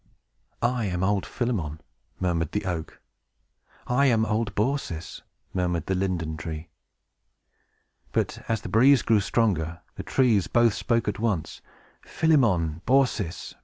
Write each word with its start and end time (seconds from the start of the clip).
"I 0.63 0.85
am 0.85 1.03
old 1.03 1.27
Philemon!" 1.27 1.79
murmured 2.19 2.53
the 2.53 2.65
oak. 2.65 2.99
"I 3.85 4.07
am 4.07 4.25
old 4.25 4.55
Baucis!" 4.55 5.21
murmured 5.53 5.85
the 5.85 5.93
linden 5.93 6.37
tree. 6.37 6.69
But, 8.11 8.43
as 8.49 8.61
the 8.61 8.67
breeze 8.69 9.03
grew 9.03 9.19
stronger, 9.19 9.81
the 9.97 10.01
trees 10.01 10.47
both 10.47 10.73
spoke 10.73 11.07
at 11.07 11.19
once, 11.19 11.61
"Philemon! 12.01 12.81
Baucis! 12.87 13.53